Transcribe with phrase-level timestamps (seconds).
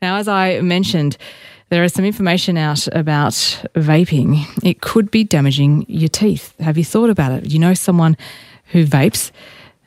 [0.00, 1.16] Now, as I mentioned,
[1.70, 3.32] there is some information out about
[3.74, 4.44] vaping.
[4.64, 6.54] It could be damaging your teeth.
[6.60, 7.50] Have you thought about it?
[7.50, 8.16] You know someone
[8.66, 9.30] who vapes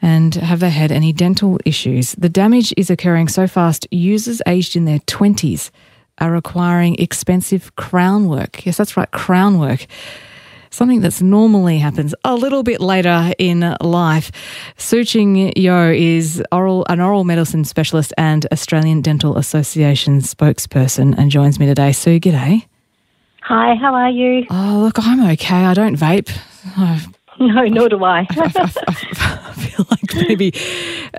[0.02, 2.14] and have they had any dental issues?
[2.14, 5.72] The damage is occurring so fast, users aged in their 20s
[6.18, 8.66] are requiring expensive crown work.
[8.66, 9.88] Yes, that's right, crown work
[10.72, 14.32] something that's normally happens a little bit later in life.
[14.78, 21.30] Su Ching Yeo is oral, an oral medicine specialist and Australian Dental Association spokesperson and
[21.30, 21.92] joins me today.
[21.92, 22.66] Sue, g'day.
[23.44, 24.46] Hi, how are you?
[24.50, 25.66] Oh, look, I'm okay.
[25.66, 26.32] I don't vape.
[26.78, 27.08] I've
[27.40, 28.20] No, nor do I.
[28.30, 29.41] I feel like
[30.28, 30.54] maybe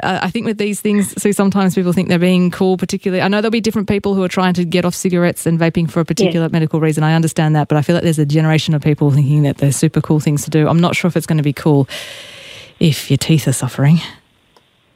[0.03, 2.77] uh, I think with these things, so sometimes people think they're being cool.
[2.77, 5.59] Particularly, I know there'll be different people who are trying to get off cigarettes and
[5.59, 6.53] vaping for a particular yeah.
[6.53, 7.05] medical reason.
[7.05, 9.73] I understand that, but I feel like there's a generation of people thinking that they're
[9.73, 10.69] super cool things to do.
[10.69, 11.89] I'm not sure if it's going to be cool
[12.81, 13.99] if your teeth are suffering.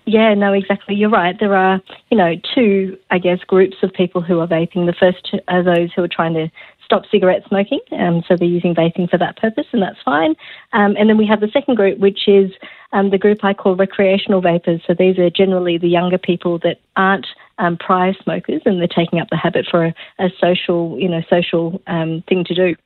[0.06, 0.94] Yeah, no, exactly.
[0.94, 1.36] You're right.
[1.38, 4.86] There are, you know, two, I guess, groups of people who are vaping.
[4.86, 6.48] The first are those who are trying to
[6.86, 10.34] stop cigarette smoking, um, so they're using vaping for that purpose, and that's fine.
[10.72, 12.52] Um, and then we have the second group, which is
[12.92, 14.80] um, the group I call recreational vapers.
[14.86, 17.26] So these are generally the younger people that aren't
[17.58, 21.22] um, prior smokers, and they're taking up the habit for a, a social, you know,
[21.28, 22.76] social um, thing to do.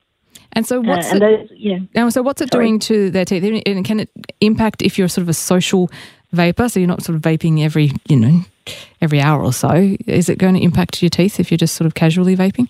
[0.53, 2.09] And so, what's uh, and it, those, yeah.
[2.09, 2.65] so what's it Sorry.
[2.65, 3.43] doing to their teeth?
[3.65, 4.09] And can it
[4.41, 5.89] impact if you're sort of a social
[6.33, 6.67] vaper?
[6.67, 8.41] So you're not sort of vaping every, you know,
[8.99, 9.95] every hour or so.
[10.07, 12.67] Is it going to impact your teeth if you're just sort of casually vaping?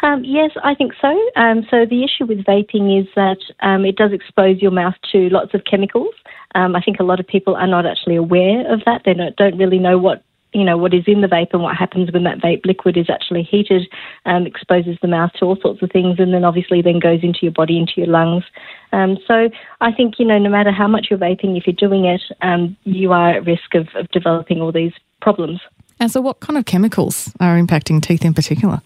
[0.00, 1.08] Um, yes, I think so.
[1.36, 5.28] Um, so the issue with vaping is that um, it does expose your mouth to
[5.30, 6.14] lots of chemicals.
[6.54, 9.02] Um, I think a lot of people are not actually aware of that.
[9.04, 10.22] They don't, don't really know what
[10.54, 13.10] you know what is in the vape and what happens when that vape liquid is
[13.10, 13.82] actually heated,
[14.24, 17.40] um, exposes the mouth to all sorts of things, and then obviously then goes into
[17.42, 18.44] your body, into your lungs.
[18.92, 19.50] Um, so
[19.82, 22.22] I think you know no matter how much you're vaping, if you're doing it,
[22.84, 25.60] you are at risk of, of developing all these problems.
[26.00, 28.80] And so, what kind of chemicals are impacting teeth in particular?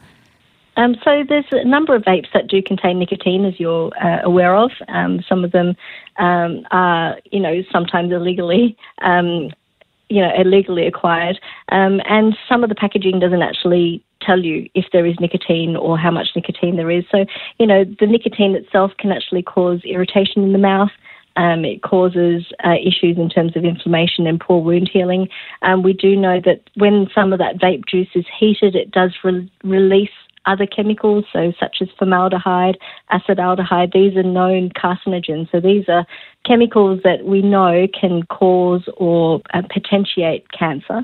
[0.77, 4.57] Um, so there's a number of vapes that do contain nicotine, as you're uh, aware
[4.57, 4.71] of.
[4.89, 5.77] Um, some of them
[6.19, 9.51] um, are, you know, sometimes illegally, um,
[10.09, 11.39] you know, illegally acquired,
[11.71, 15.99] um, and some of the packaging doesn't actually tell you if there is nicotine or
[15.99, 17.05] how much nicotine there is.
[17.11, 17.25] So,
[17.59, 20.91] you know, the nicotine itself can actually cause irritation in the mouth.
[21.35, 25.29] Um, it causes uh, issues in terms of inflammation and poor wound healing.
[25.63, 29.13] Um, we do know that when some of that vape juice is heated, it does
[29.25, 30.11] re- release
[30.47, 32.79] other chemicals, so such as formaldehyde,
[33.11, 33.93] acetaldehyde.
[33.93, 35.51] These are known carcinogens.
[35.51, 36.07] So these are
[36.45, 41.03] chemicals that we know can cause or uh, potentiate cancer.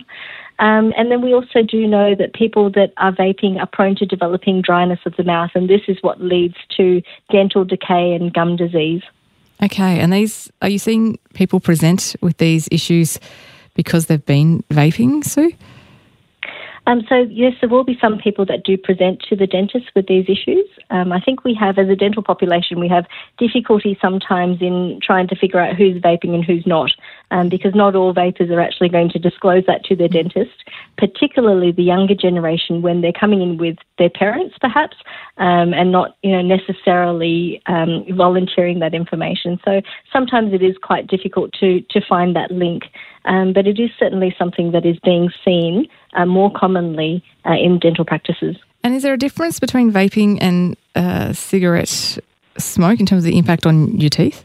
[0.61, 4.07] Um, and then we also do know that people that are vaping are prone to
[4.07, 7.01] developing dryness of the mouth, and this is what leads to
[7.31, 9.03] dental decay and gum disease.
[9.63, 13.21] Okay, and these are you seeing people present with these issues
[13.75, 15.53] because they've been vaping, Sue?
[16.89, 20.07] Um, so, yes, there will be some people that do present to the dentist with
[20.07, 20.65] these issues.
[20.89, 23.05] Um, I think we have, as a dental population, we have
[23.37, 26.91] difficulty sometimes in trying to figure out who's vaping and who's not,
[27.31, 30.65] um, because not all vapers are actually going to disclose that to their dentist,
[30.97, 34.97] particularly the younger generation when they're coming in with their parents, perhaps,
[35.37, 39.59] um, and not, you know, necessarily um, volunteering that information.
[39.65, 39.81] So
[40.13, 42.85] sometimes it is quite difficult to to find that link.
[43.25, 47.79] Um, but it is certainly something that is being seen uh, more commonly uh, in
[47.79, 48.57] dental practices.
[48.83, 52.19] And is there a difference between vaping and uh, cigarette
[52.57, 54.45] smoke in terms of the impact on your teeth?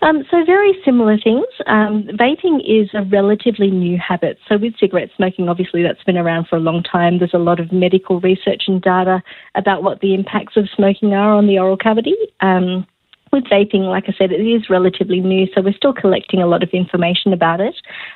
[0.00, 1.46] Um, so, very similar things.
[1.66, 4.38] Um, vaping is a relatively new habit.
[4.48, 7.18] So, with cigarette smoking, obviously that's been around for a long time.
[7.18, 9.22] There's a lot of medical research and data
[9.54, 12.14] about what the impacts of smoking are on the oral cavity.
[12.40, 12.86] Um,
[13.32, 16.62] with vaping, like I said, it is relatively new, so we're still collecting a lot
[16.62, 17.74] of information about it.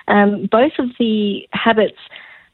[0.08, 1.98] Um, both of the habits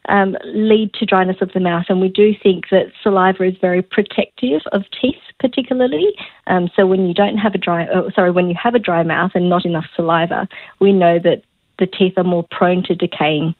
[0.08, 3.82] um, lead to dryness of the mouth, and we do think that saliva is very
[3.82, 6.12] protective of teeth, particularly.
[6.46, 9.02] Um, so when you don't have a dry, oh, sorry, when you have a dry
[9.02, 10.48] mouth and not enough saliva,
[10.80, 11.42] we know that
[11.78, 13.54] the teeth are more prone to decaying.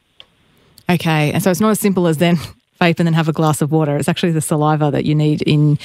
[0.89, 2.37] Okay, and so it's not as simple as then
[2.79, 3.97] vape and then have a glass of water.
[3.97, 5.77] It's actually the saliva that you need in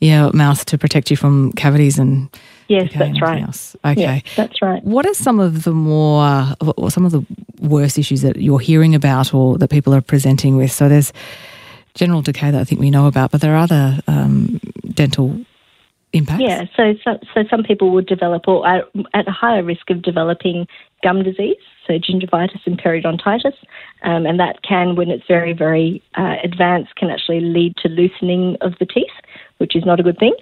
[0.00, 2.28] your mouth to protect you from cavities and
[2.68, 3.42] Yes, that's right.
[3.42, 3.76] Else.
[3.82, 4.84] Okay, yes, that's right.
[4.84, 7.24] What are some of the more, or some of the
[7.60, 10.70] worst issues that you're hearing about, or that people are presenting with?
[10.70, 11.10] So there's
[11.94, 14.60] general decay that I think we know about, but there are other um,
[14.92, 15.40] dental
[16.12, 16.42] impacts.
[16.42, 18.84] Yeah, so, so so some people would develop, or are
[19.14, 20.66] at a higher risk of developing
[21.02, 21.56] gum disease,
[21.88, 23.56] so gingivitis and periodontitis,
[24.02, 28.56] um, and that can, when it's very very uh, advanced, can actually lead to loosening
[28.60, 29.16] of the teeth,
[29.56, 30.34] which is not a good thing.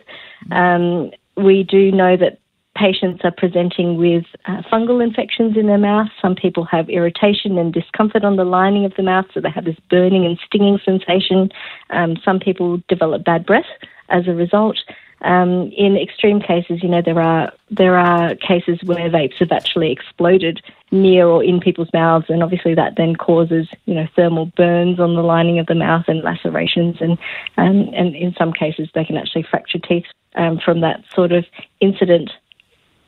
[0.50, 2.38] Um, we do know that
[2.76, 6.08] patients are presenting with uh, fungal infections in their mouth.
[6.20, 9.64] Some people have irritation and discomfort on the lining of the mouth, so they have
[9.64, 11.50] this burning and stinging sensation.
[11.90, 13.64] Um, some people develop bad breath
[14.08, 14.76] as a result.
[15.23, 19.91] Um, in extreme cases, you know, there are there are cases where vapes have actually
[19.91, 20.61] exploded
[20.93, 25.15] near or in people's mouths, and obviously that then causes you know thermal burns on
[25.15, 27.13] the lining of the mouth and lacerations, and
[27.57, 30.05] um, and in some cases they can actually fracture teeth
[30.35, 31.45] um, from that sort of
[31.81, 32.31] incident.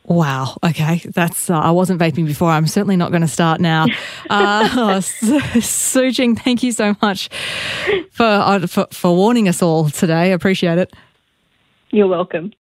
[0.04, 0.56] Wow.
[0.64, 1.50] Okay, that's.
[1.50, 2.48] Uh, I wasn't vaping before.
[2.48, 3.86] I'm certainly not going to start now.
[4.30, 5.00] Uh,
[5.60, 7.30] Su Jing, thank you so much
[8.10, 10.14] for, uh, for for warning us all today.
[10.14, 10.92] I appreciate it.
[11.90, 12.52] You're welcome.